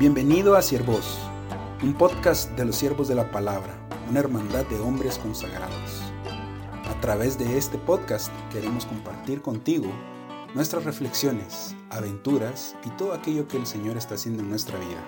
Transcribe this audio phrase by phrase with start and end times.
[0.00, 1.18] Bienvenido a Siervos,
[1.82, 6.00] un podcast de los siervos de la palabra, una hermandad de hombres consagrados.
[6.88, 9.92] A través de este podcast queremos compartir contigo
[10.54, 15.04] nuestras reflexiones, aventuras y todo aquello que el Señor está haciendo en nuestra vida.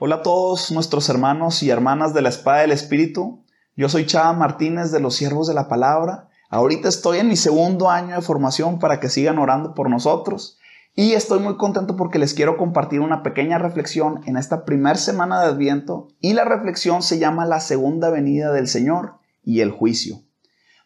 [0.00, 3.44] Hola a todos nuestros hermanos y hermanas de la Espada del Espíritu.
[3.76, 6.28] Yo soy Chava Martínez de los Siervos de la Palabra.
[6.50, 10.57] Ahorita estoy en mi segundo año de formación para que sigan orando por nosotros.
[11.00, 15.40] Y estoy muy contento porque les quiero compartir una pequeña reflexión en esta primera semana
[15.40, 19.14] de Adviento y la reflexión se llama la segunda venida del Señor
[19.44, 20.22] y el juicio.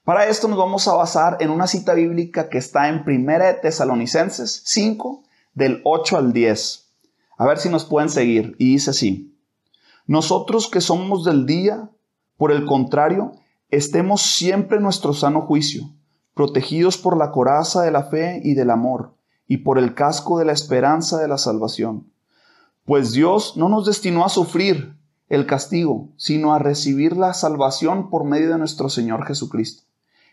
[0.05, 3.55] Para esto nos vamos a basar en una cita bíblica que está en 1 de
[3.55, 5.23] Tesalonicenses 5
[5.55, 6.93] del 8 al 10.
[7.39, 8.55] A ver si nos pueden seguir.
[8.59, 9.35] Y dice así,
[10.07, 11.89] nosotros que somos del día,
[12.37, 13.33] por el contrario,
[13.71, 15.85] estemos siempre en nuestro sano juicio,
[16.35, 19.15] protegidos por la coraza de la fe y del amor
[19.47, 22.11] y por el casco de la esperanza de la salvación.
[22.85, 24.97] Pues Dios no nos destinó a sufrir
[25.29, 29.85] el castigo, sino a recibir la salvación por medio de nuestro Señor Jesucristo.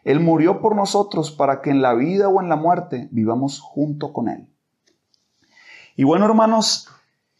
[0.04, 4.14] Él murió por nosotros para que en la vida o en la muerte vivamos junto
[4.14, 4.48] con Él.
[5.96, 6.88] Y bueno, hermanos,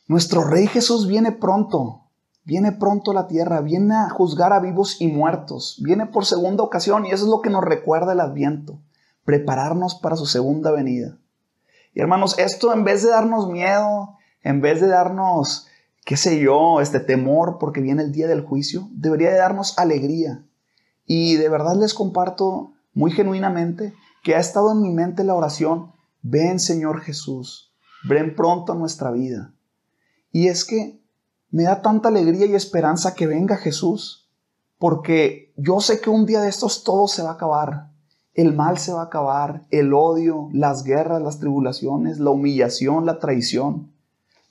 [0.08, 2.02] nuestro Rey Jesús viene pronto,
[2.44, 6.64] viene pronto a la tierra, viene a juzgar a vivos y muertos, viene por segunda
[6.64, 8.80] ocasión y eso es lo que nos recuerda el adviento,
[9.24, 11.18] prepararnos para su segunda venida.
[12.00, 15.68] Hermanos, esto en vez de darnos miedo, en vez de darnos,
[16.06, 20.46] qué sé yo, este temor porque viene el día del juicio, debería de darnos alegría.
[21.06, 25.92] Y de verdad les comparto muy genuinamente que ha estado en mi mente la oración,
[26.22, 27.74] ven Señor Jesús,
[28.08, 29.54] ven pronto a nuestra vida.
[30.32, 31.02] Y es que
[31.52, 34.30] me da tanta alegría y esperanza que venga Jesús,
[34.78, 37.90] porque yo sé que un día de estos todo se va a acabar
[38.42, 43.20] el mal se va a acabar, el odio, las guerras, las tribulaciones, la humillación, la
[43.20, 43.92] traición.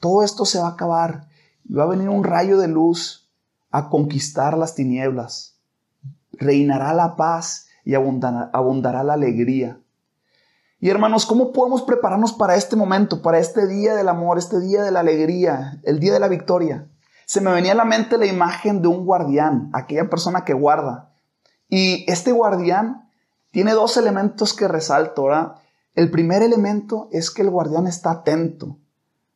[0.00, 1.28] Todo esto se va a acabar
[1.76, 3.28] va a venir un rayo de luz
[3.70, 5.58] a conquistar las tinieblas.
[6.32, 9.80] Reinará la paz y abundará, abundará la alegría.
[10.80, 14.82] Y hermanos, ¿cómo podemos prepararnos para este momento, para este día del amor, este día
[14.82, 16.88] de la alegría, el día de la victoria?
[17.26, 21.12] Se me venía a la mente la imagen de un guardián, aquella persona que guarda.
[21.68, 23.07] Y este guardián
[23.50, 25.54] tiene dos elementos que resalto, ¿verdad?
[25.94, 28.78] El primer elemento es que el guardián está atento,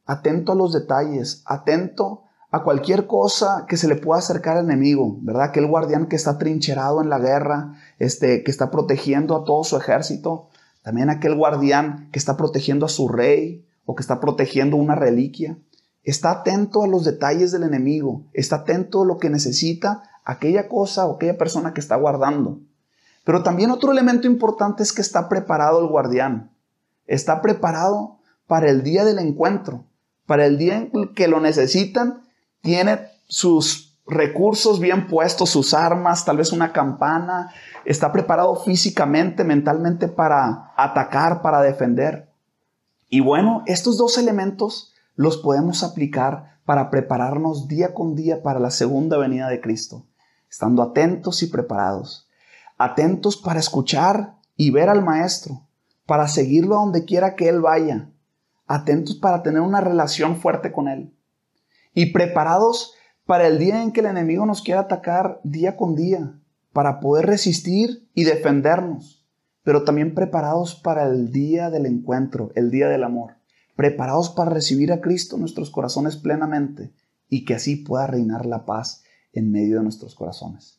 [0.06, 5.16] atento a los detalles, atento a cualquier cosa que se le pueda acercar al enemigo,
[5.22, 5.44] ¿verdad?
[5.44, 9.76] Aquel guardián que está trincherado en la guerra, este, que está protegiendo a todo su
[9.76, 10.48] ejército,
[10.82, 15.58] también aquel guardián que está protegiendo a su rey o que está protegiendo una reliquia.
[16.02, 21.06] Está atento a los detalles del enemigo, está atento a lo que necesita aquella cosa
[21.06, 22.60] o aquella persona que está guardando.
[23.24, 26.50] Pero también otro elemento importante es que está preparado el guardián.
[27.06, 29.84] Está preparado para el día del encuentro,
[30.26, 32.22] para el día en que lo necesitan.
[32.60, 37.52] Tiene sus recursos bien puestos, sus armas, tal vez una campana.
[37.84, 42.28] Está preparado físicamente, mentalmente para atacar, para defender.
[43.08, 48.70] Y bueno, estos dos elementos los podemos aplicar para prepararnos día con día para la
[48.70, 50.06] segunda venida de Cristo,
[50.48, 52.28] estando atentos y preparados
[52.84, 55.66] atentos para escuchar y ver al Maestro,
[56.06, 58.10] para seguirlo a donde quiera que Él vaya,
[58.66, 61.14] atentos para tener una relación fuerte con Él
[61.94, 62.94] y preparados
[63.26, 66.38] para el día en que el enemigo nos quiera atacar día con día,
[66.72, 69.26] para poder resistir y defendernos,
[69.62, 73.34] pero también preparados para el día del encuentro, el día del amor,
[73.76, 76.92] preparados para recibir a Cristo en nuestros corazones plenamente
[77.28, 80.78] y que así pueda reinar la paz en medio de nuestros corazones.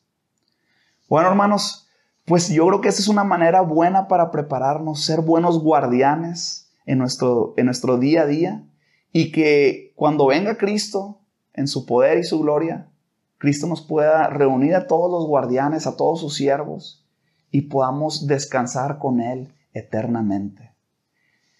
[1.08, 1.88] Bueno, hermanos,
[2.26, 6.98] pues yo creo que esa es una manera buena para prepararnos, ser buenos guardianes en
[6.98, 8.64] nuestro, en nuestro día a día
[9.12, 11.20] y que cuando venga Cristo
[11.52, 12.88] en su poder y su gloria,
[13.38, 17.04] Cristo nos pueda reunir a todos los guardianes, a todos sus siervos
[17.50, 20.72] y podamos descansar con Él eternamente.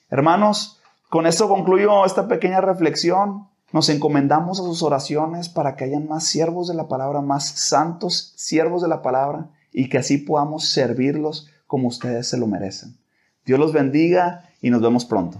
[0.09, 3.49] Hermanos, con esto concluyo esta pequeña reflexión.
[3.71, 8.33] Nos encomendamos a sus oraciones para que hayan más siervos de la palabra, más santos
[8.37, 12.97] siervos de la palabra y que así podamos servirlos como ustedes se lo merecen.
[13.45, 15.39] Dios los bendiga y nos vemos pronto.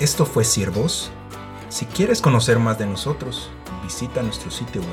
[0.00, 1.12] Esto fue Siervos.
[1.68, 3.50] Si quieres conocer más de nosotros,
[3.84, 4.90] visita nuestro sitio web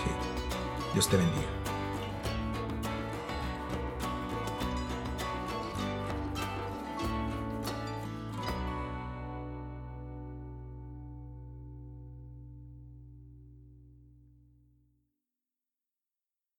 [0.94, 1.61] Dios te bendiga.